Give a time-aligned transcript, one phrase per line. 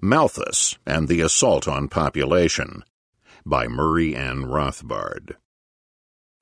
[0.00, 2.84] Malthus and the Assault on Population
[3.44, 4.44] by Murray N.
[4.44, 5.34] Rothbard.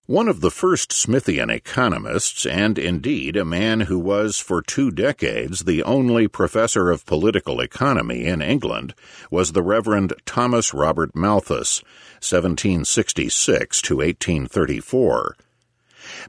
[0.06, 5.64] One of the first Smithian economists, and indeed a man who was for two decades
[5.64, 8.94] the only professor of political economy in England,
[9.30, 11.82] was the Reverend Thomas Robert Malthus,
[12.20, 15.36] 1766 to 1834.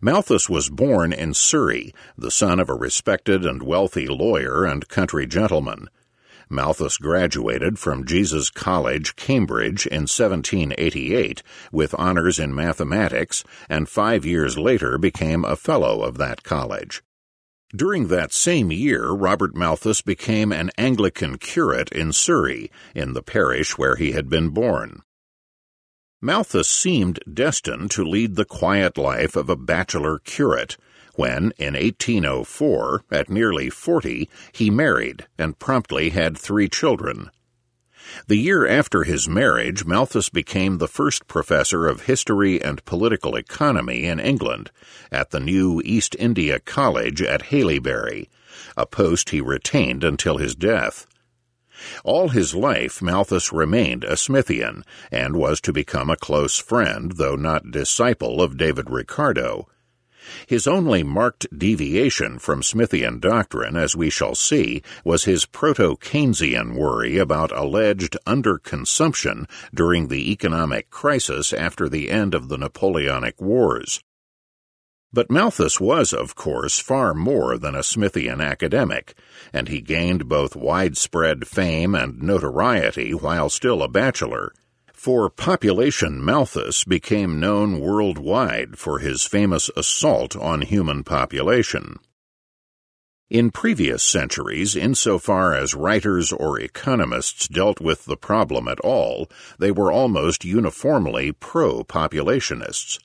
[0.02, 5.28] Malthus was born in Surrey, the son of a respected and wealthy lawyer and country
[5.28, 5.90] gentleman.
[6.50, 14.58] Malthus graduated from Jesus College, Cambridge in 1788 with honors in mathematics and five years
[14.58, 17.04] later became a fellow of that college.
[17.76, 23.78] During that same year, Robert Malthus became an Anglican curate in Surrey, in the parish
[23.78, 25.02] where he had been born.
[26.22, 30.78] Malthus seemed destined to lead the quiet life of a bachelor curate
[31.18, 37.30] when, in 1804, at nearly forty, he married and promptly had three children.
[38.28, 44.06] The year after his marriage, Malthus became the first professor of history and political economy
[44.06, 44.72] in England
[45.12, 48.30] at the new East India College at Haileybury,
[48.78, 51.06] a post he retained until his death.
[52.04, 57.36] All his life, Malthus remained a Smithian, and was to become a close friend, though
[57.36, 59.68] not disciple, of David Ricardo.
[60.48, 67.18] His only marked deviation from Smithian doctrine, as we shall see, was his proto-Keynesian worry
[67.18, 74.02] about alleged underconsumption during the economic crisis after the end of the Napoleonic Wars.
[75.14, 79.14] But Malthus was, of course, far more than a Smithian academic,
[79.54, 84.54] and he gained both widespread fame and notoriety while still a bachelor.
[84.98, 92.00] For Population Malthus became known worldwide for his famous assault on human population.
[93.30, 99.70] In previous centuries, insofar as writers or economists dealt with the problem at all, they
[99.70, 102.98] were almost uniformly pro-populationists.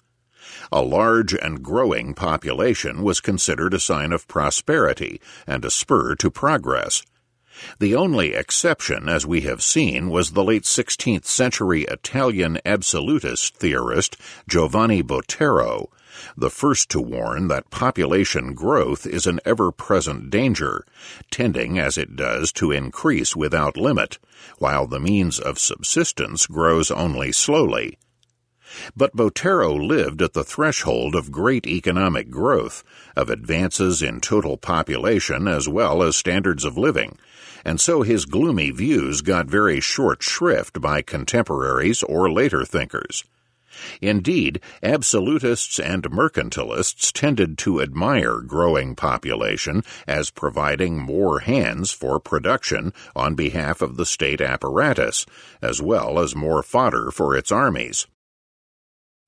[0.72, 6.30] A large and growing population was considered a sign of prosperity and a spur to
[6.30, 7.02] progress.
[7.78, 14.16] The only exception, as we have seen, was the late 16th century Italian absolutist theorist
[14.48, 15.88] Giovanni Botero,
[16.36, 20.84] the first to warn that population growth is an ever present danger,
[21.30, 24.18] tending as it does to increase without limit,
[24.58, 27.98] while the means of subsistence grows only slowly.
[28.96, 32.82] But Botero lived at the threshold of great economic growth,
[33.16, 37.18] of advances in total population as well as standards of living,
[37.64, 43.24] and so his gloomy views got very short shrift by contemporaries or later thinkers.
[44.02, 52.92] Indeed, absolutists and mercantilists tended to admire growing population as providing more hands for production
[53.16, 55.24] on behalf of the state apparatus,
[55.62, 58.06] as well as more fodder for its armies.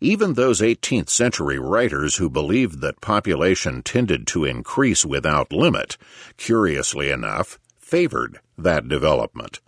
[0.01, 5.97] Even those 18th century writers who believed that population tended to increase without limit,
[6.37, 9.61] curiously enough, favored that development.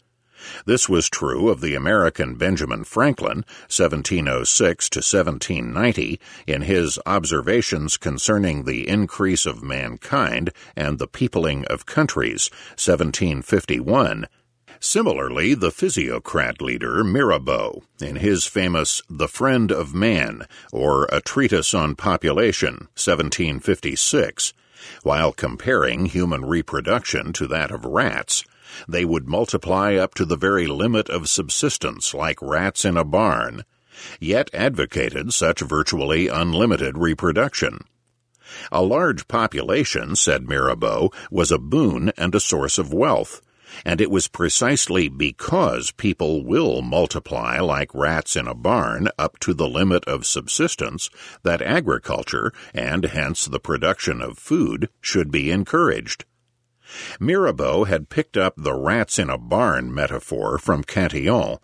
[0.66, 8.64] This was true of the American Benjamin Franklin, 1706 to 1790, in his Observations Concerning
[8.64, 14.26] the Increase of Mankind and the Peopling of Countries, 1751,
[14.88, 21.74] Similarly, the physiocrat leader Mirabeau, in his famous The Friend of Man, or A Treatise
[21.74, 24.52] on Population, 1756,
[25.02, 28.44] while comparing human reproduction to that of rats,
[28.86, 33.64] they would multiply up to the very limit of subsistence like rats in a barn,
[34.20, 37.80] yet advocated such virtually unlimited reproduction.
[38.70, 43.42] A large population, said Mirabeau, was a boon and a source of wealth,
[43.84, 49.54] and it was precisely because people will multiply like rats in a barn up to
[49.54, 51.10] the limit of subsistence
[51.42, 56.24] that agriculture, and hence the production of food, should be encouraged.
[57.18, 61.58] Mirabeau had picked up the rats in a barn metaphor from Cantillon,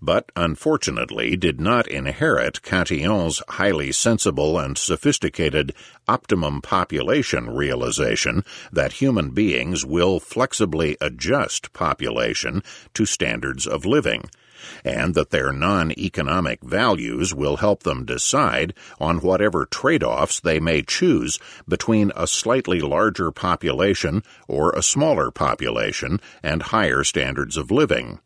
[0.00, 5.74] but unfortunately did not inherit Cantillon's highly sensible and sophisticated
[6.06, 12.62] optimum population realization that human beings will flexibly adjust population
[12.94, 14.30] to standards of living
[14.84, 21.38] and that their non-economic values will help them decide on whatever trade-offs they may choose
[21.68, 28.18] between a slightly larger population or a smaller population and higher standards of living.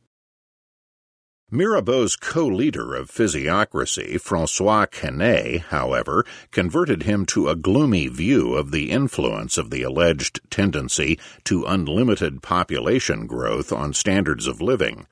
[1.55, 8.91] Mirabeau's co-leader of physiocracy, Francois Quesnay, however, converted him to a gloomy view of the
[8.91, 15.07] influence of the alleged tendency to unlimited population growth on standards of living.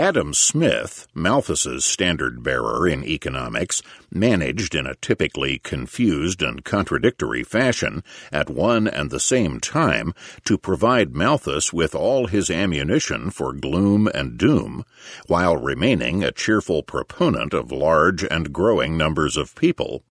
[0.00, 8.02] Adam Smith, Malthus's standard bearer in economics, managed in a typically confused and contradictory fashion,
[8.32, 14.08] at one and the same time, to provide Malthus with all his ammunition for gloom
[14.14, 14.86] and doom,
[15.26, 20.02] while remaining a cheerful proponent of large and growing numbers of people.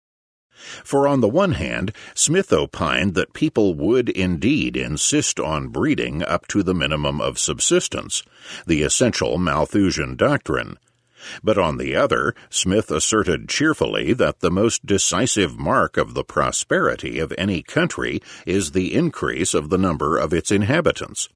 [0.85, 6.49] For on the one hand, Smith opined that people would indeed insist on breeding up
[6.49, 8.23] to the minimum of subsistence,
[8.67, 10.77] the essential Malthusian doctrine.
[11.43, 17.19] But on the other, Smith asserted cheerfully that the most decisive mark of the prosperity
[17.19, 21.29] of any country is the increase of the number of its inhabitants.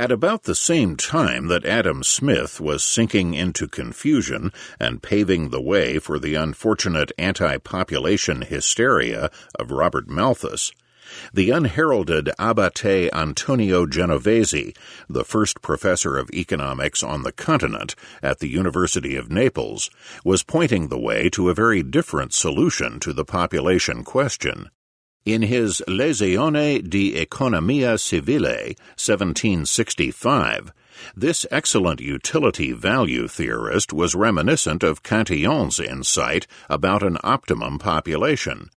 [0.00, 4.50] At about the same time that Adam Smith was sinking into confusion
[4.80, 10.72] and paving the way for the unfortunate anti population hysteria of Robert Malthus,
[11.34, 14.74] the unheralded Abate Antonio Genovesi,
[15.06, 19.90] the first professor of economics on the continent at the University of Naples,
[20.24, 24.70] was pointing the way to a very different solution to the population question.
[25.26, 30.72] In his Lezione di Economia Civile, 1765,
[31.14, 38.70] this excellent utility value theorist was reminiscent of Cantillon's insight about an optimum population.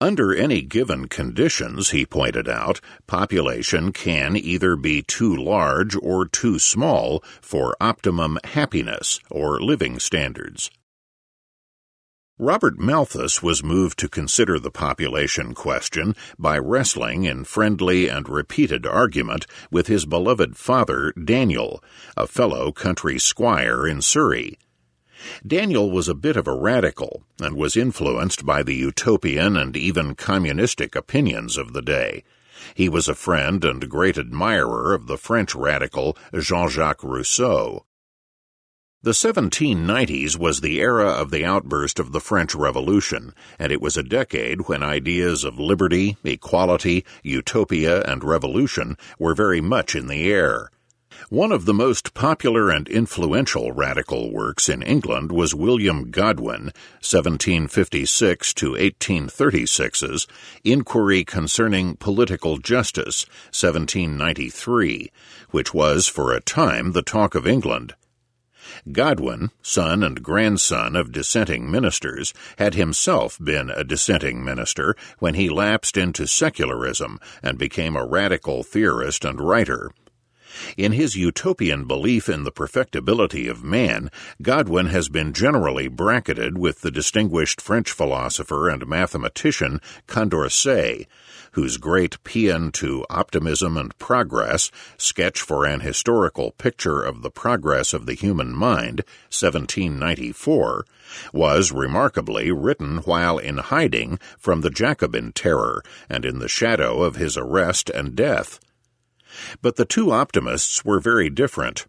[0.00, 6.58] Under any given conditions, he pointed out, population can either be too large or too
[6.58, 10.70] small for optimum happiness or living standards.
[12.42, 18.86] Robert Malthus was moved to consider the population question by wrestling in friendly and repeated
[18.86, 21.84] argument with his beloved father, Daniel,
[22.16, 24.58] a fellow country squire in Surrey.
[25.46, 30.14] Daniel was a bit of a radical and was influenced by the utopian and even
[30.14, 32.24] communistic opinions of the day.
[32.74, 37.84] He was a friend and great admirer of the French radical Jean Jacques Rousseau.
[39.02, 43.96] The 1790s was the era of the outburst of the French Revolution, and it was
[43.96, 50.30] a decade when ideas of liberty, equality, utopia, and revolution were very much in the
[50.30, 50.70] air.
[51.30, 56.64] One of the most popular and influential radical works in England was William Godwin,
[57.00, 60.26] 1756 to 1836's
[60.62, 65.10] Inquiry Concerning Political Justice, 1793,
[65.52, 67.94] which was for a time the talk of England.
[68.90, 75.48] Godwin, son and grandson of dissenting ministers, had himself been a dissenting minister when he
[75.48, 79.90] lapsed into secularism and became a radical theorist and writer.
[80.76, 84.10] In his utopian belief in the perfectibility of man,
[84.42, 91.06] Godwin has been generally bracketed with the distinguished French philosopher and mathematician Condorcet,
[91.52, 97.92] whose great paean to optimism and progress, sketch for an historical picture of the progress
[97.92, 99.00] of the human mind,
[99.30, 100.84] 1794,
[101.32, 107.16] was remarkably written while in hiding from the Jacobin terror and in the shadow of
[107.16, 108.60] his arrest and death.
[109.62, 111.86] But the two optimists were very different.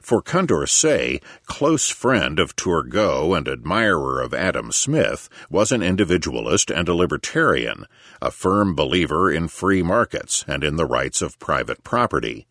[0.00, 6.88] For Condorcet, close friend of Turgot and admirer of Adam Smith, was an individualist and
[6.88, 7.86] a libertarian,
[8.22, 12.46] a firm believer in free markets and in the rights of private property.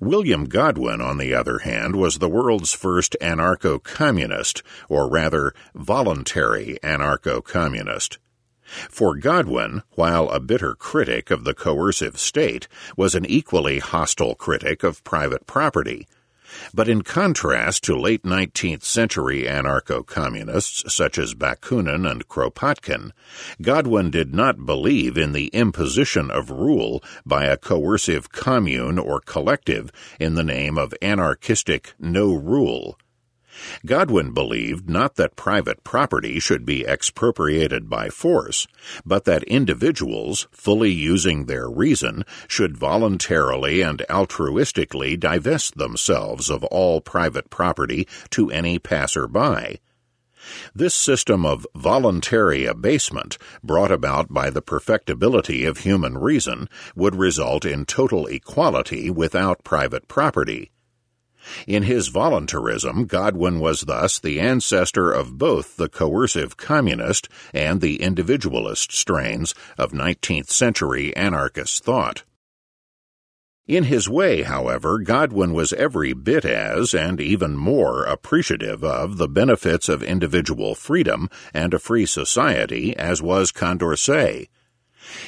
[0.00, 6.78] William Godwin, on the other hand, was the world's first anarcho communist, or rather, voluntary
[6.82, 8.18] anarcho communist.
[8.88, 12.66] For Godwin, while a bitter critic of the coercive state,
[12.96, 16.06] was an equally hostile critic of private property.
[16.74, 23.12] But in contrast to late 19th century anarcho communists such as Bakunin and Kropotkin,
[23.62, 29.92] Godwin did not believe in the imposition of rule by a coercive commune or collective
[30.18, 32.98] in the name of anarchistic no rule.
[33.84, 38.66] Godwin believed not that private property should be expropriated by force,
[39.04, 47.00] but that individuals, fully using their reason, should voluntarily and altruistically divest themselves of all
[47.00, 49.78] private property to any passer-by.
[50.74, 57.64] This system of voluntary abasement, brought about by the perfectibility of human reason, would result
[57.66, 60.70] in total equality without private property.
[61.66, 68.02] In his voluntarism, Godwin was thus the ancestor of both the coercive communist and the
[68.02, 72.24] individualist strains of 19th century anarchist thought.
[73.70, 79.28] In his way, however, Godwin was every bit as, and even more, appreciative of the
[79.28, 84.48] benefits of individual freedom and a free society as was Condorcet.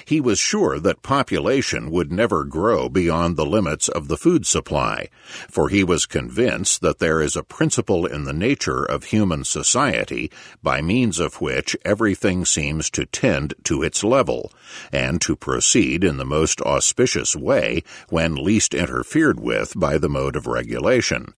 [0.04, 5.08] He was sure that population would never grow beyond the limits of the food supply,
[5.50, 10.30] for he was convinced that there is a principle in the nature of human society
[10.62, 14.52] by means of which everything seems to tend to its level,
[14.92, 20.36] and to proceed in the most auspicious way when least interfered with by the mode
[20.36, 21.34] of regulation.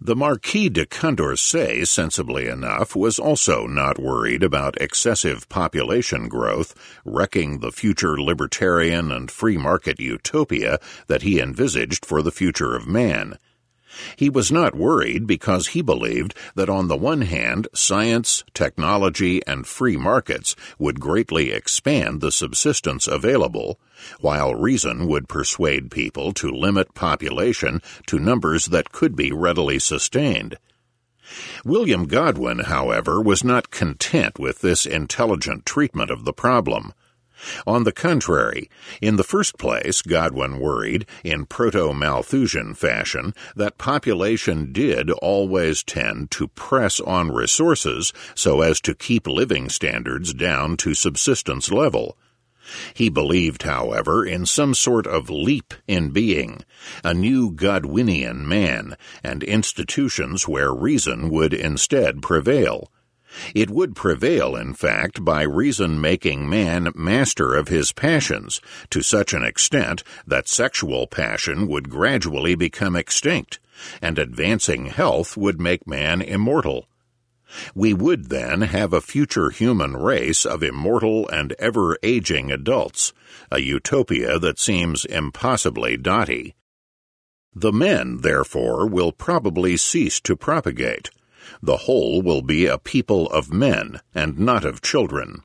[0.00, 6.74] The Marquis de Condorcet, sensibly enough, was also not worried about excessive population growth
[7.04, 12.88] wrecking the future libertarian and free market utopia that he envisaged for the future of
[12.88, 13.38] man.
[14.16, 19.66] He was not worried because he believed that on the one hand, science, technology, and
[19.66, 23.78] free markets would greatly expand the subsistence available,
[24.20, 30.56] while reason would persuade people to limit population to numbers that could be readily sustained.
[31.64, 36.92] William Godwin, however, was not content with this intelligent treatment of the problem.
[37.66, 38.70] On the contrary,
[39.00, 46.30] in the first place, Godwin worried, in proto Malthusian fashion, that population did always tend
[46.32, 52.16] to press on resources so as to keep living standards down to subsistence level.
[52.94, 56.64] He believed, however, in some sort of leap in being,
[57.02, 62.90] a new Godwinian man, and institutions where reason would instead prevail.
[63.54, 68.60] It would prevail, in fact, by reason making man master of his passions
[68.90, 73.58] to such an extent that sexual passion would gradually become extinct,
[74.00, 76.86] and advancing health would make man immortal.
[77.74, 83.12] We would then have a future human race of immortal and ever aging adults,
[83.50, 86.54] a utopia that seems impossibly dotty.
[87.54, 91.10] The men, therefore, will probably cease to propagate
[91.62, 95.42] the whole will be a people of men, and not of children.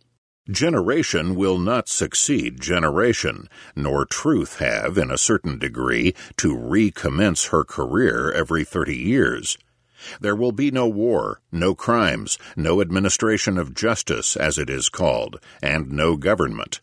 [0.49, 7.63] Generation will not succeed generation, nor truth have, in a certain degree, to recommence her
[7.63, 9.57] career every thirty years.
[10.19, 15.39] There will be no war, no crimes, no administration of justice, as it is called,
[15.61, 16.79] and no government.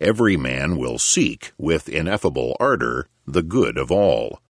[0.00, 4.40] Every man will seek, with ineffable ardor, the good of all.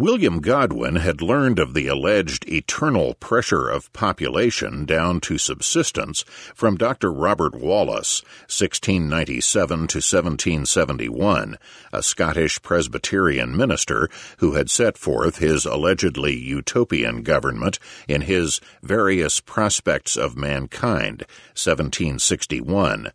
[0.00, 6.22] William Godwin had learned of the alleged eternal pressure of population down to subsistence
[6.54, 7.12] from Dr.
[7.12, 11.58] Robert Wallace, 1697 to 1771,
[11.92, 17.78] a Scottish Presbyterian minister who had set forth his allegedly utopian government
[18.08, 23.12] in his Various Prospects of Mankind, 1761.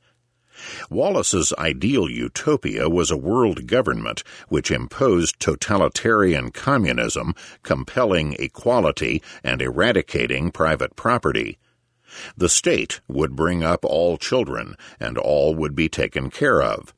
[0.89, 10.51] Wallace's ideal utopia was a world government which imposed totalitarian communism, compelling equality and eradicating
[10.51, 11.57] private property.
[12.37, 16.93] The state would bring up all children, and all would be taken care of.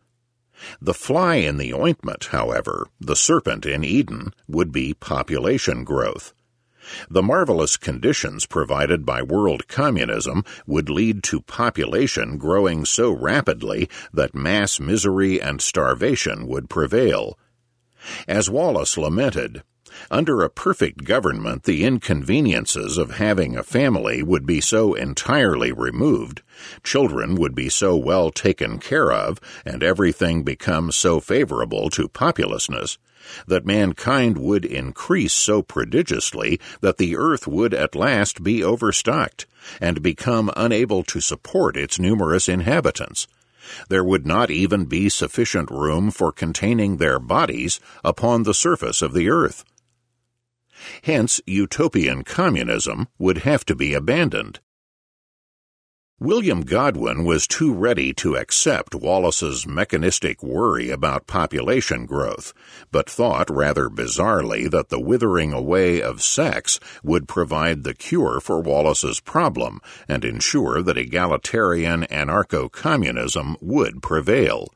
[0.81, 6.34] The fly in the ointment, however, the serpent in Eden, would be population growth.
[7.10, 14.36] The marvelous conditions provided by world communism would lead to population growing so rapidly that
[14.36, 17.38] mass misery and starvation would prevail.
[18.27, 19.63] As Wallace lamented,
[20.12, 26.42] under a perfect government, the inconveniences of having a family would be so entirely removed,
[26.84, 32.98] children would be so well taken care of, and everything become so favorable to populousness,
[33.48, 39.46] that mankind would increase so prodigiously that the earth would at last be overstocked,
[39.82, 43.27] and become unable to support its numerous inhabitants.
[43.89, 49.13] There would not even be sufficient room for containing their bodies upon the surface of
[49.13, 49.66] the earth.
[51.03, 54.60] Hence, utopian communism would have to be abandoned,
[56.19, 62.53] William Godwin was too ready to accept Wallace's mechanistic worry about population growth,
[62.91, 68.60] but thought rather bizarrely that the withering away of sex would provide the cure for
[68.60, 74.69] Wallace's problem and ensure that egalitarian anarcho communism would prevail.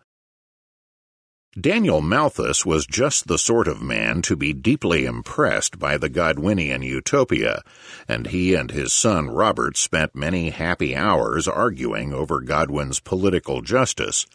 [1.60, 6.82] Daniel Malthus was just the sort of man to be deeply impressed by the Godwinian
[6.82, 7.62] utopia,
[8.08, 14.26] and he and his son Robert spent many happy hours arguing over Godwin's political justice,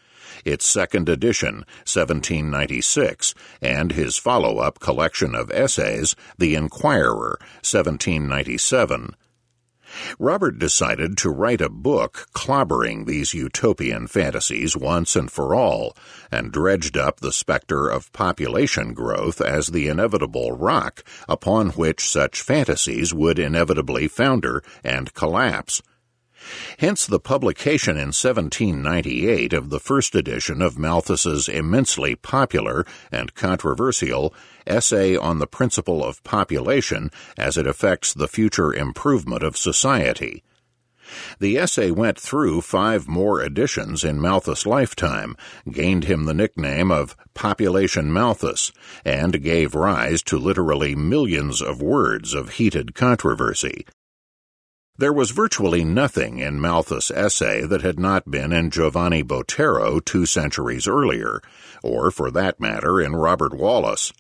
[0.44, 3.32] its second edition, 1796,
[3.62, 9.16] and his follow up collection of essays, The Inquirer, 1797.
[10.18, 15.96] Robert decided to write a book clobbering these utopian fantasies once and for all,
[16.30, 22.42] and dredged up the specter of population growth as the inevitable rock upon which such
[22.42, 25.82] fantasies would inevitably founder and collapse.
[26.78, 34.34] Hence the publication in 1798 of the first edition of Malthus's immensely popular and controversial
[34.66, 40.42] Essay on the Principle of Population as it affects the future improvement of society.
[41.38, 45.36] The essay went through five more editions in Malthus' lifetime,
[45.70, 48.72] gained him the nickname of Population Malthus,
[49.04, 53.86] and gave rise to literally millions of words of heated controversy.
[54.98, 60.24] There was virtually nothing in Malthus' essay that had not been in Giovanni Botero two
[60.24, 61.42] centuries earlier,
[61.82, 64.14] or, for that matter, in Robert Wallace.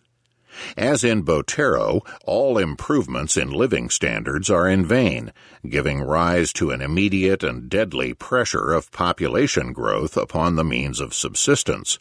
[0.76, 5.32] As in Botero, all improvements in living standards are in vain,
[5.66, 11.14] giving rise to an immediate and deadly pressure of population growth upon the means of
[11.14, 11.98] subsistence.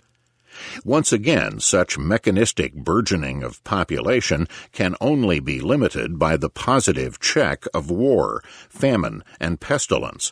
[0.83, 7.65] Once again, such mechanistic burgeoning of population can only be limited by the positive check
[7.73, 10.31] of war, famine, and pestilence,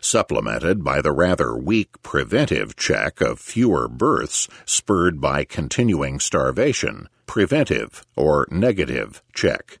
[0.00, 8.04] supplemented by the rather weak preventive check of fewer births spurred by continuing starvation, preventive
[8.16, 9.78] or negative check.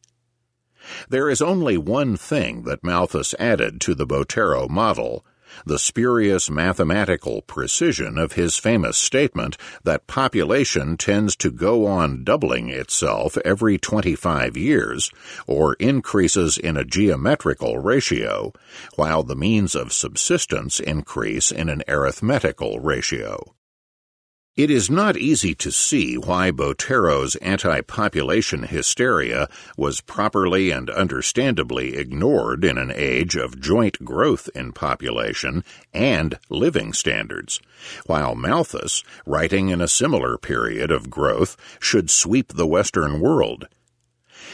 [1.08, 5.24] There is only one thing that Malthus added to the Botero model
[5.64, 12.68] the spurious mathematical precision of his famous statement that population tends to go on doubling
[12.68, 15.10] itself every 25 years,
[15.46, 18.52] or increases in a geometrical ratio,
[18.96, 23.55] while the means of subsistence increase in an arithmetical ratio.
[24.56, 31.94] It is not easy to see why Botero's anti population hysteria was properly and understandably
[31.94, 37.60] ignored in an age of joint growth in population and living standards,
[38.06, 43.68] while Malthus, writing in a similar period of growth, should sweep the Western world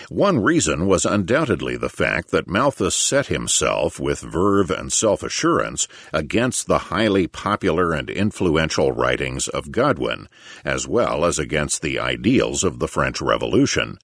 [0.09, 5.87] one reason was undoubtedly the fact that Malthus set himself with verve and self assurance
[6.12, 10.28] against the highly popular and influential writings of Godwin,
[10.64, 13.99] as well as against the ideals of the French Revolution.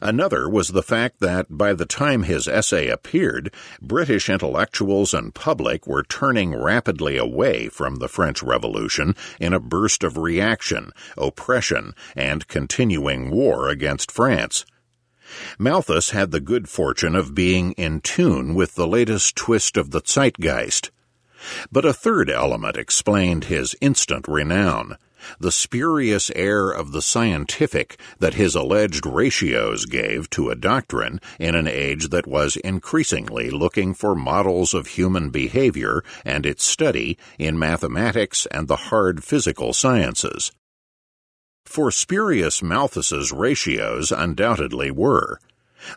[0.00, 5.86] Another was the fact that by the time his essay appeared, British intellectuals and public
[5.86, 12.48] were turning rapidly away from the French Revolution in a burst of reaction, oppression, and
[12.48, 14.64] continuing war against France.
[15.58, 20.00] Malthus had the good fortune of being in tune with the latest twist of the
[20.00, 20.90] zeitgeist.
[21.70, 24.96] But a third element explained his instant renown
[25.40, 31.54] the spurious air of the scientific that his alleged ratios gave to a doctrine in
[31.54, 37.58] an age that was increasingly looking for models of human behavior and its study in
[37.58, 40.52] mathematics and the hard physical sciences.
[41.66, 45.38] For spurious Malthus's ratios undoubtedly were.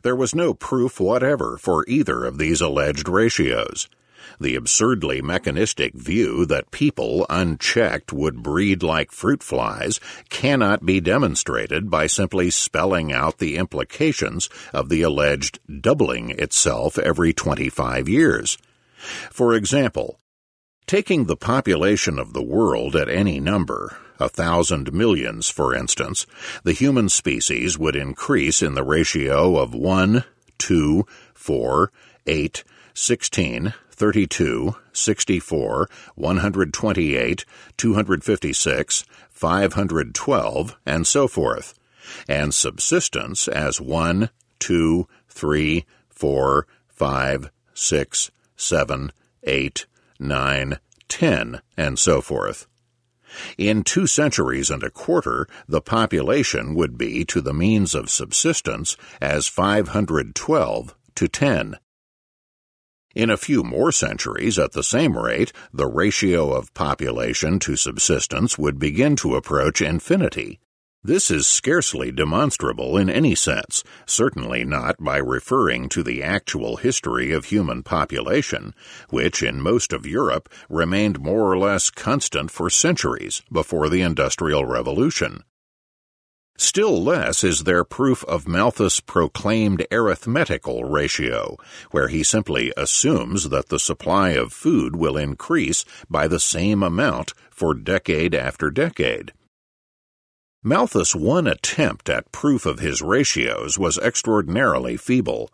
[0.04, 3.88] There was no proof whatever for either of these alleged ratios.
[4.42, 11.90] The absurdly mechanistic view that people, unchecked, would breed like fruit flies cannot be demonstrated
[11.90, 18.58] by simply spelling out the implications of the alleged doubling itself every 25 years.
[19.32, 20.20] For example,
[20.90, 26.26] taking the population of the world at any number, a thousand millions, for instance,
[26.64, 30.24] the human species would increase in the ratio of 1,
[30.58, 31.92] 2, 4,
[32.26, 32.64] 8,
[32.96, 37.46] 16, 32, 64, 128,
[37.78, 41.76] 256, 512, and so forth,
[42.28, 49.12] and subsistence as 1, 2, 3, 4, 5, 6, 7,
[49.44, 49.86] 8,
[50.20, 52.68] 9, 10, and so forth.
[53.58, 58.98] In two centuries and a quarter, the population would be to the means of subsistence
[59.22, 61.78] as 512 to 10.
[63.16, 68.58] In a few more centuries, at the same rate, the ratio of population to subsistence
[68.58, 70.60] would begin to approach infinity.
[71.02, 77.32] This is scarcely demonstrable in any sense, certainly not by referring to the actual history
[77.32, 78.74] of human population,
[79.10, 84.66] which in most of Europe remained more or less constant for centuries before the Industrial
[84.66, 85.46] Revolution.
[86.58, 91.56] Still less is there proof of Malthus' proclaimed arithmetical ratio,
[91.92, 97.34] where he simply assumes that the supply of food will increase by the same amount
[97.50, 99.32] for decade after decade.
[100.62, 105.50] Malthus' one attempt at proof of his ratios was extraordinarily feeble.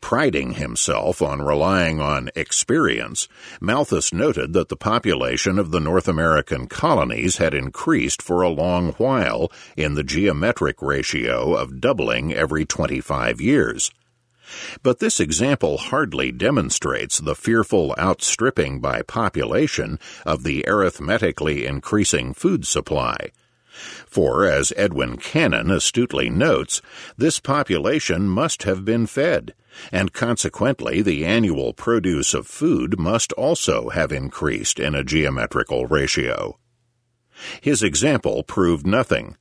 [0.00, 3.28] Priding himself on relying on experience,
[3.60, 8.94] Malthus noted that the population of the North American colonies had increased for a long
[8.94, 13.92] while in the geometric ratio of doubling every 25 years.
[14.82, 22.66] But this example hardly demonstrates the fearful outstripping by population of the arithmetically increasing food
[22.66, 23.30] supply.
[24.06, 26.80] For, as Edwin Cannon astutely notes,
[27.16, 29.54] this population must have been fed,
[29.92, 36.58] and consequently the annual produce of food must also have increased in a geometrical ratio.
[37.60, 39.36] His example proved nothing.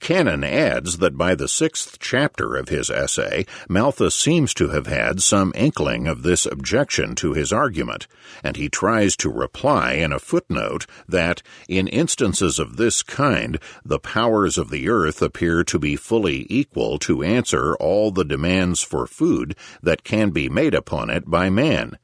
[0.00, 5.22] Cannon adds that by the sixth chapter of his essay, Malthus seems to have had
[5.22, 8.06] some inkling of this objection to his argument,
[8.42, 13.98] and he tries to reply in a footnote that, in instances of this kind, the
[13.98, 19.06] powers of the earth appear to be fully equal to answer all the demands for
[19.06, 21.98] food that can be made upon it by man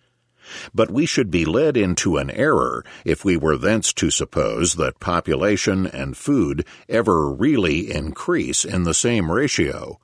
[0.75, 5.01] but we should be led into an error if we were thence to suppose that
[5.01, 9.99] population and food ever really increase in the same ratio.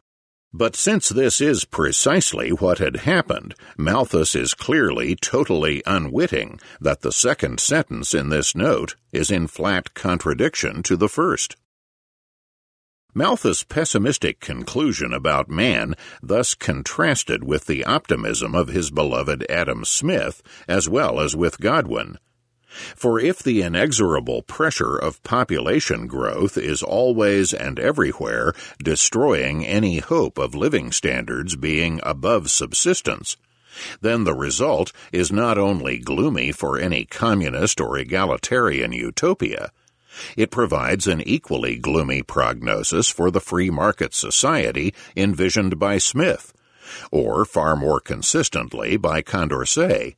[0.52, 7.12] But since this is precisely what had happened, Malthus is clearly totally unwitting that the
[7.12, 11.56] second sentence in this note is in flat contradiction to the first.
[13.16, 20.42] Malthus' pessimistic conclusion about man thus contrasted with the optimism of his beloved Adam Smith,
[20.68, 22.18] as well as with Godwin.
[22.94, 28.52] For if the inexorable pressure of population growth is always and everywhere
[28.84, 33.38] destroying any hope of living standards being above subsistence,
[34.02, 39.70] then the result is not only gloomy for any communist or egalitarian utopia,
[40.36, 46.52] it provides an equally gloomy prognosis for the free market society envisioned by Smith,
[47.10, 50.16] or far more consistently by Condorcet.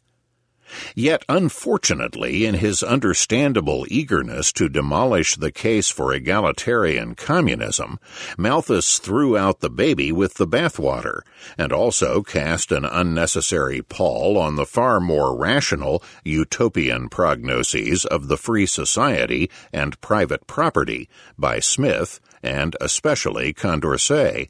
[0.95, 7.99] Yet, unfortunately, in his understandable eagerness to demolish the case for egalitarian communism,
[8.37, 11.21] Malthus threw out the baby with the bathwater,
[11.57, 18.37] and also cast an unnecessary pall on the far more rational utopian prognoses of the
[18.37, 24.49] free society and private property by Smith and especially Condorcet.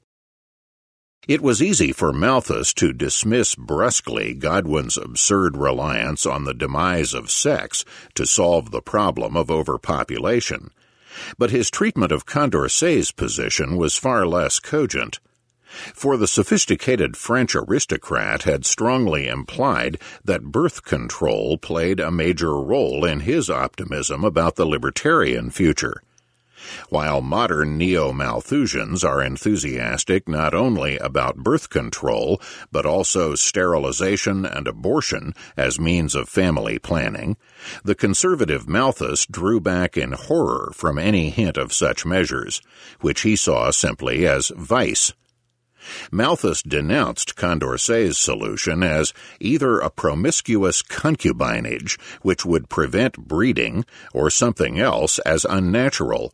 [1.27, 7.31] It was easy for Malthus to dismiss brusquely Godwin's absurd reliance on the demise of
[7.31, 10.71] sex to solve the problem of overpopulation.
[11.37, 15.19] But his treatment of Condorcet's position was far less cogent.
[15.93, 23.05] For the sophisticated French aristocrat had strongly implied that birth control played a major role
[23.05, 26.03] in his optimism about the libertarian future
[26.89, 32.41] while modern neo Malthusians are enthusiastic not only about birth control,
[32.73, 37.37] but also sterilization and abortion as means of family planning,
[37.85, 42.61] the conservative Malthus drew back in horror from any hint of such measures,
[43.01, 45.13] which he saw simply as vice.
[46.11, 54.79] Malthus denounced Condorcet's solution as either a promiscuous concubinage which would prevent breeding or something
[54.79, 56.33] else as unnatural,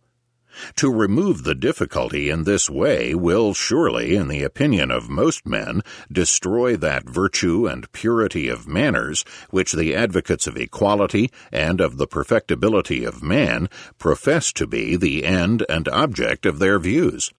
[0.76, 5.82] to remove the difficulty in this way will surely, in the opinion of most men,
[6.10, 12.06] destroy that virtue and purity of manners which the advocates of equality and of the
[12.06, 17.30] perfectibility of man profess to be the end and object of their views.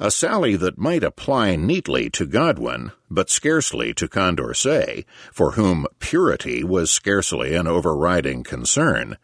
[0.00, 6.64] A sally that might apply neatly to Godwin, but scarcely to Condorcet, for whom purity
[6.64, 9.16] was scarcely an overriding concern,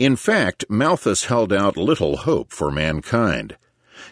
[0.00, 3.58] in fact, Malthus held out little hope for mankind.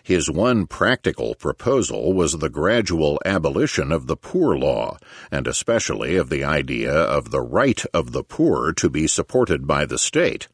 [0.03, 4.99] His one practical proposal was the gradual abolition of the poor law,
[5.31, 9.87] and especially of the idea of the right of the poor to be supported by
[9.87, 10.47] the state.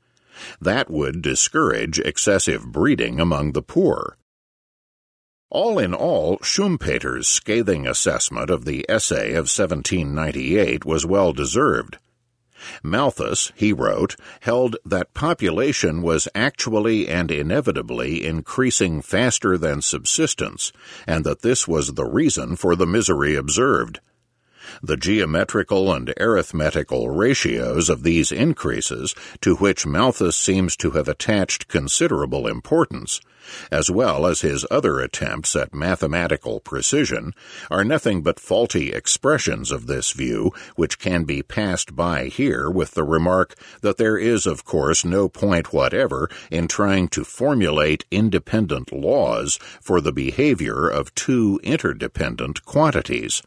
[0.61, 4.17] That would discourage excessive breeding among the poor.
[5.51, 11.99] All in all, Schumpeter's scathing assessment of the essay of 1798 was well deserved.
[12.83, 20.73] Malthus, he wrote, held that population was actually and inevitably increasing faster than subsistence,
[21.07, 24.01] and that this was the reason for the misery observed.
[24.83, 31.69] The geometrical and arithmetical ratios of these increases, to which Malthus seems to have attached
[31.69, 33.21] considerable importance,
[33.71, 37.35] as well as his other attempts at mathematical precision,
[37.71, 42.93] are nothing but faulty expressions of this view, which can be passed by here with
[42.93, 48.93] the remark that there is, of course, no point whatever in trying to formulate independent
[48.93, 53.43] laws for the behavior of two interdependent quantities.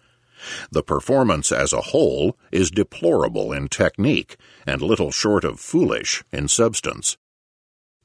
[0.72, 6.48] The performance as a whole is deplorable in technique and little short of foolish in
[6.48, 7.18] substance.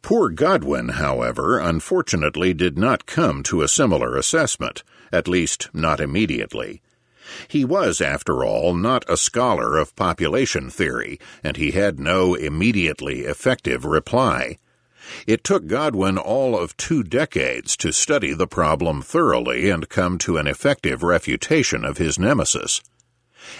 [0.02, 6.82] Poor Godwin, however, unfortunately did not come to a similar assessment, at least not immediately.
[7.46, 13.20] He was, after all, not a scholar of population theory, and he had no immediately
[13.20, 14.58] effective reply.
[15.26, 20.36] It took Godwin all of two decades to study the problem thoroughly and come to
[20.36, 22.80] an effective refutation of his nemesis.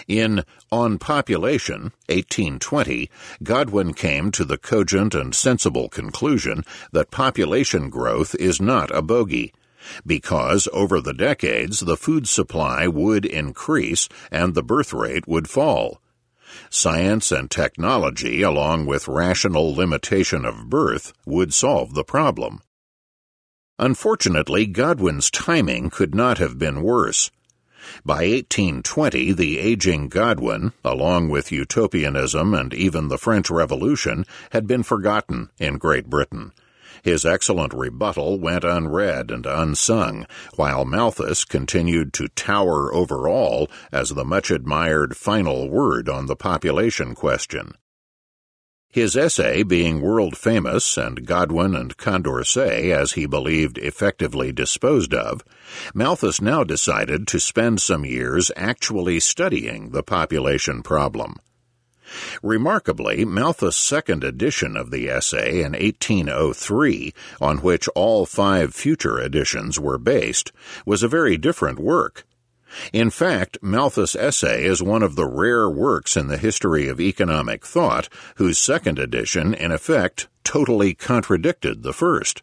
[0.07, 3.09] In On Population, 1820,
[3.43, 9.53] Godwin came to the cogent and sensible conclusion that population growth is not a bogey,
[10.05, 15.99] because over the decades the food supply would increase and the birth rate would fall.
[16.69, 22.61] Science and technology, along with rational limitation of birth, would solve the problem.
[23.79, 27.31] Unfortunately, Godwin's timing could not have been worse.
[28.05, 34.83] By 1820, the aging Godwin, along with utopianism and even the French Revolution, had been
[34.83, 36.53] forgotten in Great Britain.
[37.03, 44.11] His excellent rebuttal went unread and unsung, while Malthus continued to tower over all as
[44.11, 47.73] the much admired final word on the population question.
[48.87, 55.43] His essay being world famous and Godwin and Condorcet, as he believed, effectively disposed of,
[55.93, 61.35] Malthus now decided to spend some years actually studying the population problem.
[62.41, 69.79] Remarkably, Malthus' second edition of the essay in 1803, on which all five future editions
[69.79, 70.51] were based,
[70.85, 72.25] was a very different work
[72.91, 77.65] in fact, Malthus' essay is one of the rare works in the history of economic
[77.65, 82.41] thought whose second edition, in effect, totally contradicted the first.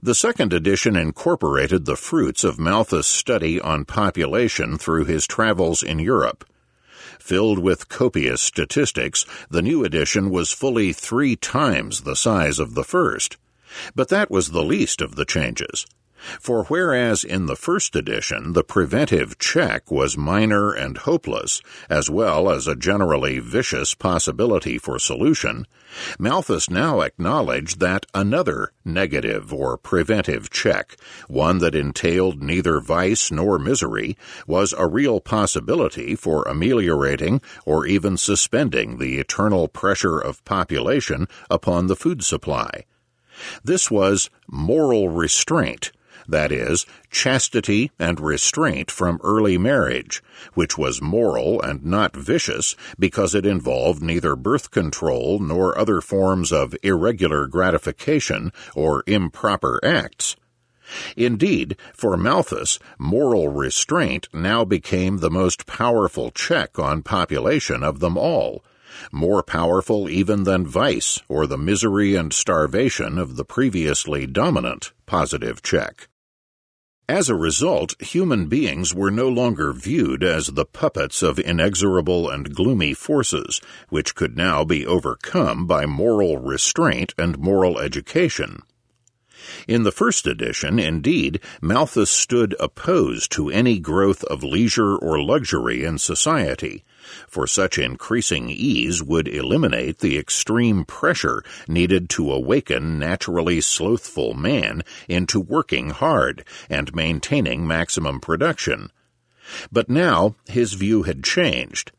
[0.00, 5.98] The second edition incorporated the fruits of Malthus' study on population through his travels in
[5.98, 6.44] Europe.
[7.28, 12.82] Filled with copious statistics, the new edition was fully three times the size of the
[12.82, 13.36] first.
[13.94, 15.84] But that was the least of the changes.
[16.40, 22.50] For whereas in the first edition the preventive check was minor and hopeless, as well
[22.50, 25.66] as a generally vicious possibility for solution,
[26.18, 30.96] Malthus now acknowledged that another negative or preventive check,
[31.28, 38.16] one that entailed neither vice nor misery, was a real possibility for ameliorating or even
[38.16, 42.84] suspending the eternal pressure of population upon the food supply.
[43.62, 45.92] This was moral restraint
[46.28, 50.22] that is, chastity and restraint from early marriage,
[50.54, 56.52] which was moral and not vicious because it involved neither birth control nor other forms
[56.52, 60.36] of irregular gratification or improper acts.
[61.16, 68.16] Indeed, for Malthus, moral restraint now became the most powerful check on population of them
[68.16, 68.64] all,
[69.12, 75.62] more powerful even than vice or the misery and starvation of the previously dominant positive
[75.62, 76.08] check.
[77.10, 82.54] As a result, human beings were no longer viewed as the puppets of inexorable and
[82.54, 88.60] gloomy forces, which could now be overcome by moral restraint and moral education.
[89.66, 95.84] In the first edition, indeed, Malthus stood opposed to any growth of leisure or luxury
[95.84, 96.84] in society,
[97.26, 104.82] for such increasing ease would eliminate the extreme pressure needed to awaken naturally slothful man
[105.08, 108.90] into working hard and maintaining maximum production.
[109.72, 111.92] But now his view had changed.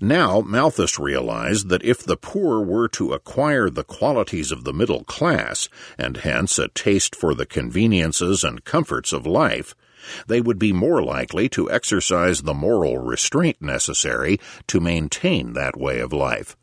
[0.00, 5.04] Now Malthus realized that if the poor were to acquire the qualities of the middle
[5.04, 9.74] class, and hence a taste for the conveniences and comforts of life,
[10.26, 16.00] they would be more likely to exercise the moral restraint necessary to maintain that way
[16.00, 16.56] of life.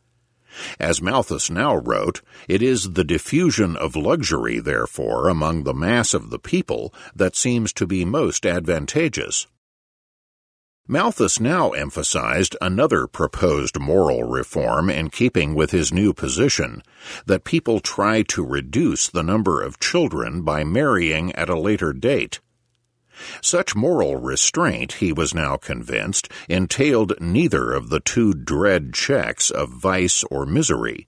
[0.79, 6.29] As Malthus now wrote, it is the diffusion of luxury, therefore, among the mass of
[6.29, 9.47] the people that seems to be most advantageous.
[10.89, 16.81] Malthus now emphasized another proposed moral reform in keeping with his new position
[17.25, 22.39] that people try to reduce the number of children by marrying at a later date.
[23.41, 29.69] Such moral restraint, he was now convinced, entailed neither of the two dread checks of
[29.69, 31.07] vice or misery.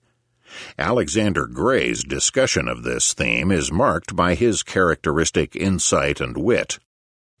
[0.78, 6.78] Alexander Gray's discussion of this theme is marked by his characteristic insight and wit.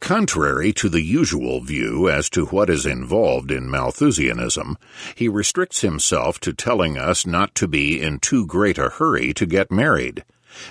[0.00, 4.76] Contrary to the usual view as to what is involved in Malthusianism,
[5.14, 9.46] he restricts himself to telling us not to be in too great a hurry to
[9.46, 10.24] get married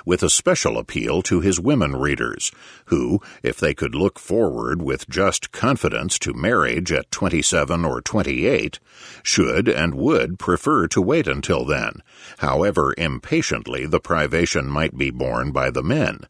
[0.05, 2.51] with a special appeal to his women readers,
[2.85, 8.79] who, if they could look forward with just confidence to marriage at 27 or 28,
[9.23, 12.01] should and would prefer to wait until then,
[12.39, 16.27] however impatiently the privation might be borne by the men.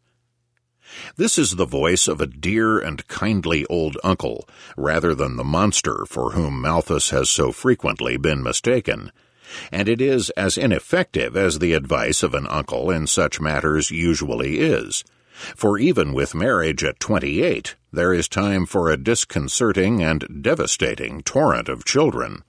[1.17, 6.05] This is the voice of a dear and kindly old uncle, rather than the monster
[6.07, 9.11] for whom Malthus has so frequently been mistaken
[9.71, 14.59] and it is as ineffective as the advice of an uncle in such matters usually
[14.59, 15.03] is.
[15.55, 21.21] For even with marriage at twenty eight, there is time for a disconcerting and devastating
[21.21, 22.43] torrent of children.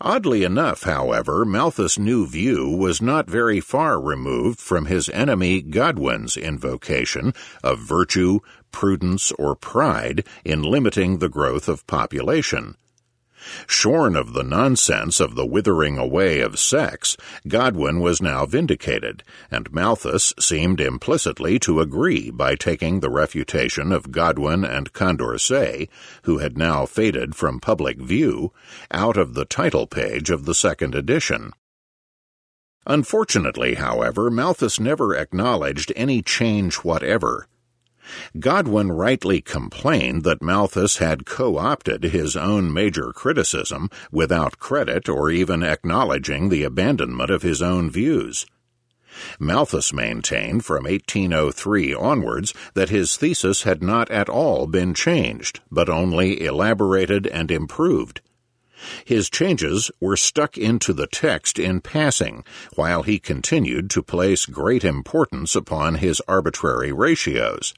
[0.00, 6.36] Oddly enough, however, Malthus' new view was not very far removed from his enemy Godwin's
[6.36, 8.40] invocation of virtue,
[8.72, 12.76] prudence, or pride in limiting the growth of population.
[13.66, 19.72] Shorn of the nonsense of the withering away of sex, Godwin was now vindicated, and
[19.72, 25.88] Malthus seemed implicitly to agree by taking the refutation of Godwin and Condorcet,
[26.22, 28.52] who had now faded from public view,
[28.90, 31.52] out of the title page of the second edition.
[32.86, 37.48] Unfortunately, however, Malthus never acknowledged any change whatever
[38.38, 45.30] Godwin rightly complained that Malthus had co opted his own major criticism without credit or
[45.30, 48.44] even acknowledging the abandonment of his own views.
[49.38, 55.88] Malthus maintained from 1803 onwards that his thesis had not at all been changed, but
[55.88, 58.20] only elaborated and improved.
[59.04, 64.84] His changes were stuck into the text in passing, while he continued to place great
[64.84, 67.72] importance upon his arbitrary ratios.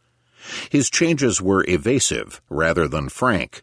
[0.71, 3.63] His changes were evasive rather than frank.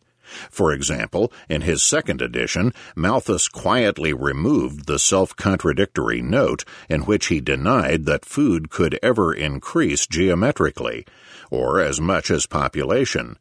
[0.50, 7.28] For example, in his second edition, Malthus quietly removed the self contradictory note in which
[7.28, 11.06] he denied that food could ever increase geometrically,
[11.52, 13.38] or as much as population.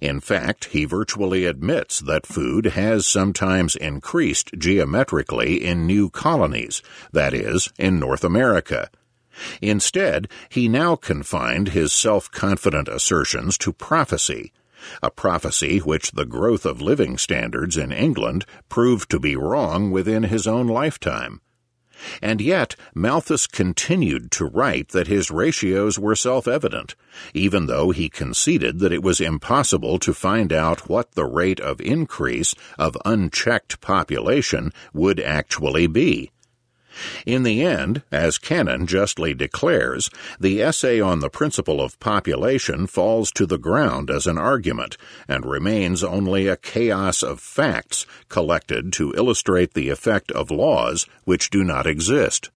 [0.00, 7.32] In fact, he virtually admits that food has sometimes increased geometrically in new colonies, that
[7.34, 8.90] is, in North America.
[9.60, 14.52] Instead, he now confined his self confident assertions to prophecy,
[15.02, 20.24] a prophecy which the growth of living standards in England proved to be wrong within
[20.24, 21.40] his own lifetime.
[22.22, 26.94] And yet, Malthus continued to write that his ratios were self evident,
[27.34, 31.80] even though he conceded that it was impossible to find out what the rate of
[31.80, 36.30] increase of unchecked population would actually be.
[37.26, 43.30] In the end, as Cannan justly declares, the essay on the principle of population falls
[43.32, 44.96] to the ground as an argument
[45.28, 51.50] and remains only a chaos of facts collected to illustrate the effect of laws which
[51.50, 52.50] do not exist.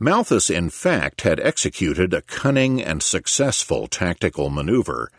[0.00, 5.10] Malthus, in fact, had executed a cunning and successful tactical maneuver.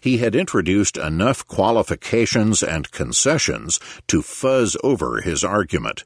[0.00, 6.04] He had introduced enough qualifications and concessions to fuzz over his argument.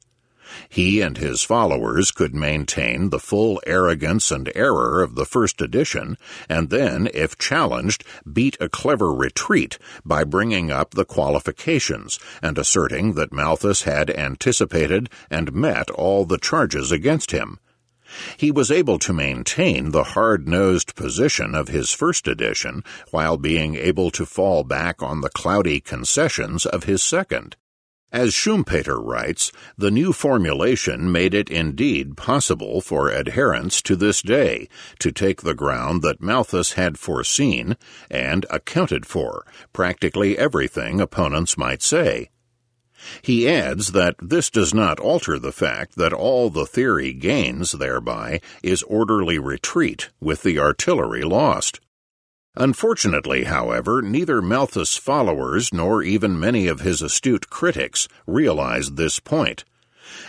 [0.68, 6.16] He and his followers could maintain the full arrogance and error of the first edition,
[6.48, 13.14] and then, if challenged, beat a clever retreat by bringing up the qualifications and asserting
[13.14, 17.58] that Malthus had anticipated and met all the charges against him.
[18.38, 23.74] He was able to maintain the hard nosed position of his first edition while being
[23.74, 27.56] able to fall back on the cloudy concessions of his second.
[28.10, 34.68] As Schumpeter writes, the new formulation made it indeed possible for adherents to this day
[35.00, 37.76] to take the ground that Malthus had foreseen
[38.10, 39.44] and accounted for
[39.74, 42.30] practically everything opponents might say.
[43.20, 48.40] He adds that this does not alter the fact that all the theory gains thereby
[48.62, 51.80] is orderly retreat with the artillery lost.
[52.58, 59.64] Unfortunately, however, neither Malthus' followers nor even many of his astute critics realized this point.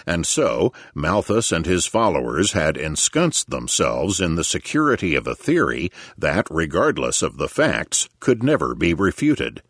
[0.06, 5.92] And so, Malthus and his followers had ensconced themselves in the security of a theory
[6.18, 9.64] that, regardless of the facts, could never be refuted.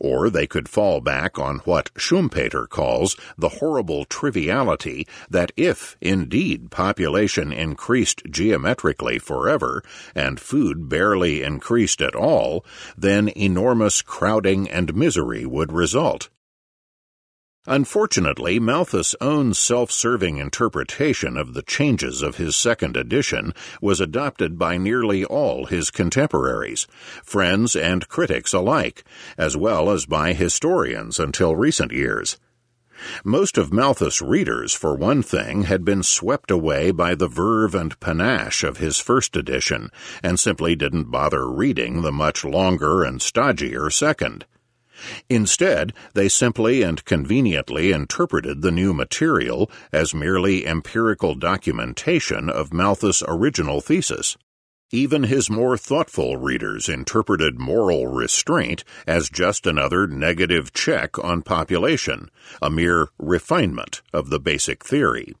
[0.00, 6.70] Or they could fall back on what Schumpeter calls the horrible triviality that if, indeed,
[6.70, 9.82] population increased geometrically forever,
[10.14, 12.64] and food barely increased at all,
[12.96, 16.28] then enormous crowding and misery would result.
[17.70, 23.52] Unfortunately, Malthus' own self-serving interpretation of the changes of his second edition
[23.82, 26.86] was adopted by nearly all his contemporaries,
[27.22, 29.04] friends and critics alike,
[29.36, 32.38] as well as by historians until recent years.
[33.22, 38.00] Most of Malthus' readers, for one thing, had been swept away by the verve and
[38.00, 39.90] panache of his first edition,
[40.22, 44.46] and simply didn't bother reading the much longer and stodgier second.
[45.28, 53.22] Instead, they simply and conveniently interpreted the new material as merely empirical documentation of Malthus'
[53.26, 54.36] original thesis.
[54.90, 62.30] Even his more thoughtful readers interpreted moral restraint as just another negative check on population,
[62.62, 65.34] a mere refinement of the basic theory.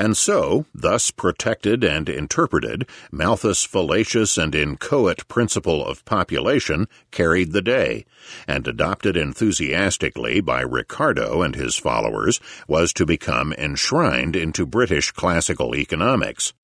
[0.00, 7.60] And so, thus protected and interpreted, Malthus' fallacious and inchoate principle of population carried the
[7.60, 8.06] day,
[8.48, 15.76] and adopted enthusiastically by Ricardo and his followers was to become enshrined into British classical
[15.76, 16.54] economics.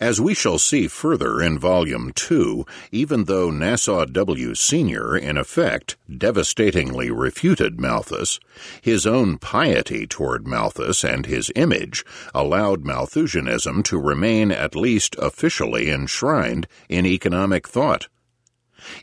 [0.00, 4.56] As we shall see further in Volume 2, even though Nassau W.
[4.56, 8.40] Senior in effect devastatingly refuted Malthus,
[8.82, 15.90] his own piety toward Malthus and his image allowed Malthusianism to remain at least officially
[15.90, 18.08] enshrined in economic thought.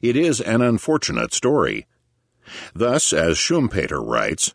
[0.02, 1.88] It is an unfortunate story.
[2.76, 4.54] Thus, as Schumpeter writes,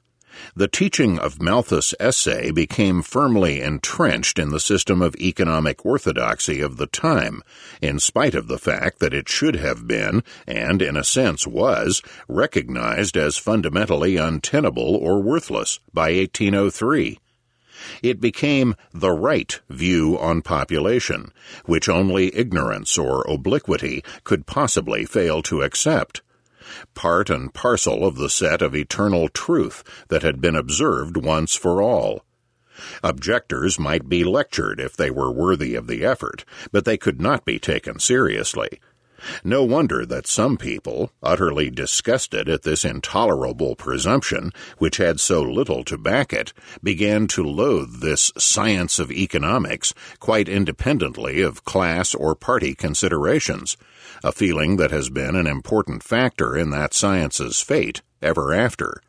[0.56, 6.78] the teaching of Malthus' essay became firmly entrenched in the system of economic orthodoxy of
[6.78, 7.42] the time,
[7.82, 12.00] in spite of the fact that it should have been, and in a sense was,
[12.26, 17.18] recognized as fundamentally untenable or worthless by 1803
[18.02, 21.30] it became the right view on population,
[21.66, 26.22] which only ignorance or obliquity could possibly fail to accept
[26.94, 31.80] part and parcel of the set of eternal truth that had been observed once for
[31.82, 32.24] all.
[33.02, 37.44] Objectors might be lectured if they were worthy of the effort, but they could not
[37.44, 38.80] be taken seriously.
[39.42, 45.84] No wonder that some people, utterly disgusted at this intolerable presumption, which had so little
[45.84, 46.52] to back it,
[46.82, 53.78] began to loathe this science of economics quite independently of class or party considerations,
[54.22, 59.00] a feeling that has been an important factor in that science's fate ever after.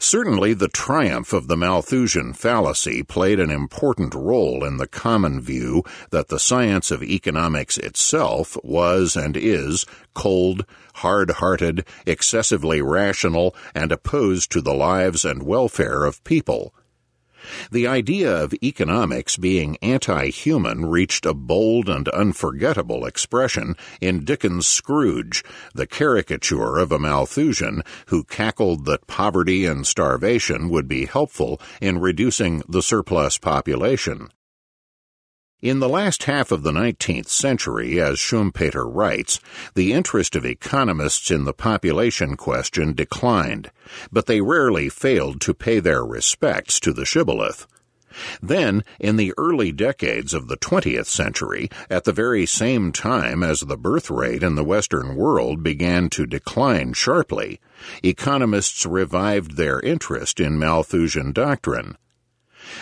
[0.00, 5.82] Certainly, the triumph of the Malthusian fallacy played an important role in the common view
[6.10, 9.84] that the science of economics itself was and is
[10.14, 10.64] cold,
[10.94, 16.72] hard hearted, excessively rational, and opposed to the lives and welfare of people.
[17.70, 25.44] The idea of economics being anti-human reached a bold and unforgettable expression in Dickens' Scrooge,
[25.74, 31.98] the caricature of a Malthusian who cackled that poverty and starvation would be helpful in
[31.98, 34.28] reducing the surplus population.
[35.60, 39.40] In the last half of the 19th century, as Schumpeter writes,
[39.74, 43.72] the interest of economists in the population question declined,
[44.12, 47.66] but they rarely failed to pay their respects to the shibboleth.
[48.40, 53.58] Then, in the early decades of the 20th century, at the very same time as
[53.58, 57.58] the birth rate in the Western world began to decline sharply,
[58.04, 61.96] economists revived their interest in Malthusian doctrine.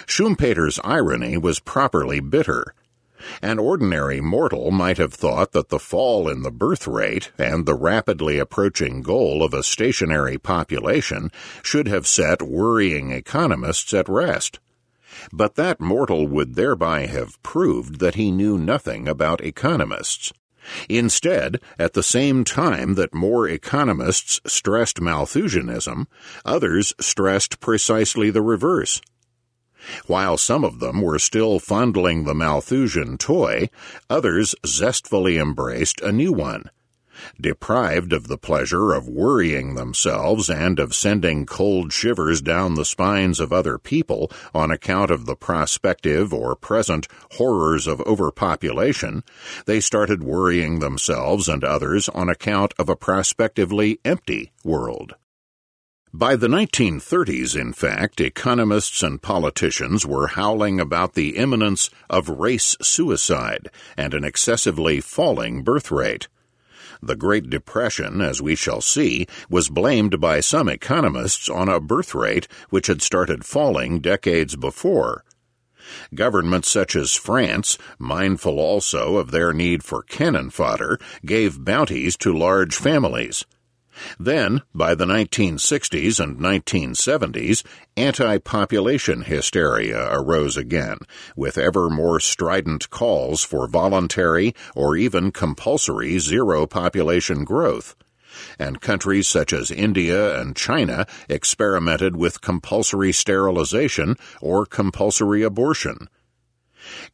[0.06, 2.74] Schumpeter's irony was properly bitter.
[3.40, 7.74] An ordinary mortal might have thought that the fall in the birth rate and the
[7.74, 11.30] rapidly approaching goal of a stationary population
[11.62, 14.58] should have set worrying economists at rest.
[15.32, 20.32] But that mortal would thereby have proved that he knew nothing about economists.
[20.88, 26.06] Instead, at the same time that more economists stressed Malthusianism,
[26.44, 29.00] others stressed precisely the reverse.
[30.06, 33.68] While some of them were still fondling the Malthusian toy,
[34.08, 36.70] others zestfully embraced a new one.
[37.40, 43.40] Deprived of the pleasure of worrying themselves and of sending cold shivers down the spines
[43.40, 49.24] of other people on account of the prospective or present horrors of overpopulation,
[49.64, 55.14] they started worrying themselves and others on account of a prospectively empty world.
[56.18, 62.74] By the 1930s, in fact, economists and politicians were howling about the imminence of race
[62.80, 66.28] suicide and an excessively falling birth rate.
[67.02, 72.14] The Great Depression, as we shall see, was blamed by some economists on a birth
[72.14, 75.22] rate which had started falling decades before.
[76.14, 82.32] Governments such as France, mindful also of their need for cannon fodder, gave bounties to
[82.34, 83.44] large families.
[84.18, 87.64] Then, by the 1960s and 1970s,
[87.96, 90.98] anti population hysteria arose again,
[91.34, 97.94] with ever more strident calls for voluntary or even compulsory zero population growth.
[98.58, 106.08] And countries such as India and China experimented with compulsory sterilization or compulsory abortion.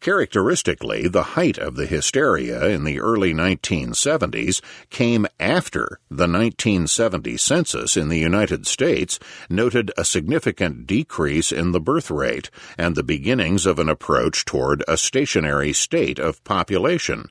[0.00, 4.60] Characteristically, the height of the hysteria in the early 1970s
[4.90, 9.18] came after the 1970 census in the United States
[9.48, 14.84] noted a significant decrease in the birth rate and the beginnings of an approach toward
[14.86, 17.28] a stationary state of population.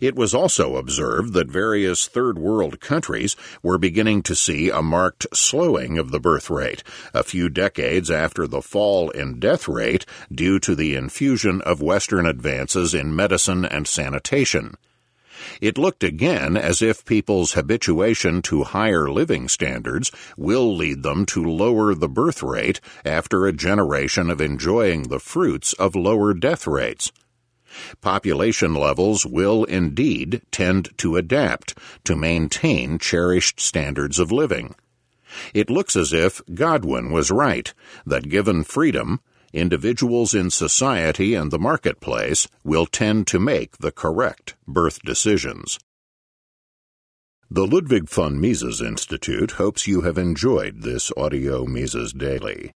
[0.00, 5.26] It was also observed that various third world countries were beginning to see a marked
[5.32, 10.58] slowing of the birth rate a few decades after the fall in death rate due
[10.60, 14.74] to the infusion of Western advances in medicine and sanitation.
[15.60, 21.44] It looked again as if people's habituation to higher living standards will lead them to
[21.44, 27.10] lower the birth rate after a generation of enjoying the fruits of lower death rates.
[28.00, 34.74] Population levels will indeed tend to adapt to maintain cherished standards of living.
[35.52, 37.72] It looks as if Godwin was right
[38.06, 39.20] that given freedom,
[39.52, 45.78] individuals in society and the marketplace will tend to make the correct birth decisions.
[47.50, 52.72] The Ludwig von Mises Institute hopes you have enjoyed this audio Mises Daily.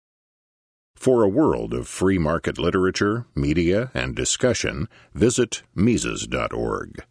[0.98, 7.04] For a world of free market literature, media, and discussion, visit Mises.org.